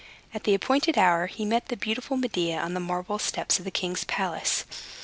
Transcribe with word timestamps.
At 0.33 0.45
the 0.45 0.55
appointed 0.55 0.97
hour 0.97 1.27
he 1.27 1.45
met 1.45 1.67
the 1.67 1.77
beautiful 1.77 2.17
Medea 2.17 2.57
on 2.59 2.73
the 2.73 2.79
marble 2.79 3.19
steps 3.19 3.59
of 3.59 3.65
the 3.65 3.69
king's 3.69 4.03
palace. 4.03 4.65